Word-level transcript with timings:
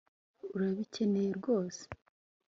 Urabikeneye 0.55 1.29
rwose 1.39 1.81